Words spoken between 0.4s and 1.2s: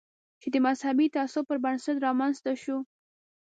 چې د مذهبي